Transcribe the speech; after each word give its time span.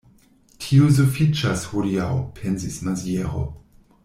Tio 0.63 0.87
sufiĉas 0.99 1.67
hodiaŭ, 1.75 2.09
pensis 2.41 2.81
Maziero. 2.89 3.47